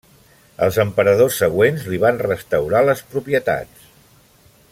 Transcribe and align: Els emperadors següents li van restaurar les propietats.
Els 0.67 0.79
emperadors 0.83 1.37
següents 1.43 1.85
li 1.91 2.01
van 2.05 2.19
restaurar 2.25 2.83
les 2.89 3.05
propietats. 3.13 3.89